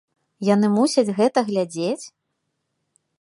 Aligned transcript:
Яны 0.47 0.69
мусяць 0.77 1.15
гэта 1.19 1.39
глядзець? 1.51 2.05